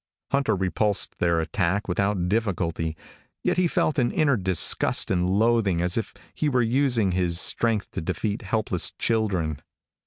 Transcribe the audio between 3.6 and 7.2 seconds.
felt an inner disgust and loathing as if he were using